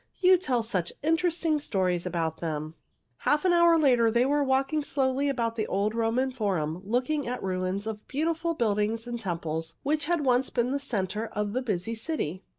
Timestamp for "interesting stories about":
1.03-2.39